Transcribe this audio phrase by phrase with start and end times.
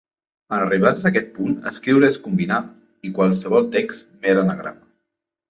[0.55, 2.59] En arribats a aquest punt, escriure és combinar
[3.09, 4.85] i qualsevol text, mer anagrama.